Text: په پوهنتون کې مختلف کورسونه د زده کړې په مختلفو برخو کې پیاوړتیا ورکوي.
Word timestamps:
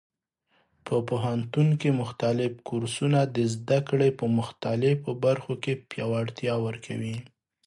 په 0.85 0.95
پوهنتون 1.09 1.67
کې 1.81 1.89
مختلف 2.01 2.51
کورسونه 2.69 3.19
د 3.35 3.37
زده 3.53 3.79
کړې 3.89 4.09
په 4.19 4.25
مختلفو 4.39 5.09
برخو 5.25 5.53
کې 5.63 5.73
پیاوړتیا 5.89 6.55
ورکوي. 6.65 7.17